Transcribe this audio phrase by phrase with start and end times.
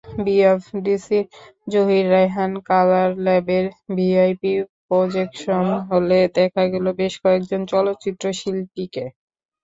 [0.25, 1.25] বিএফডিসির
[1.67, 3.65] Zahir Raihan colour ল্যাবের
[3.95, 4.53] VIP
[4.85, 9.05] projection হলে দেখা গেল বেশ কয়েকজন চলচ্চিত্রশিল্পীকে।